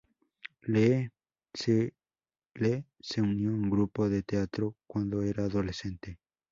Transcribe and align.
Lee 0.63 1.11
se 1.53 1.93
unió 3.21 3.49
a 3.51 3.53
un 3.53 3.69
grupo 3.69 4.09
de 4.09 4.23
teatro 4.23 4.75
cuando 4.87 5.21
era 5.21 5.43
adolescente. 5.43 6.17